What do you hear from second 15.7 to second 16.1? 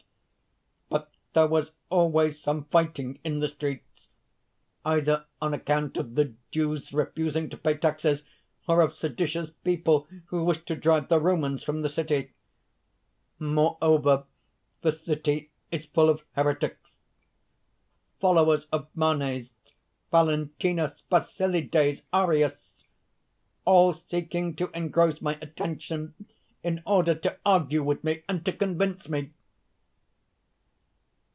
is full